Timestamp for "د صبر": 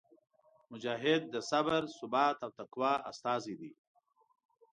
1.33-1.81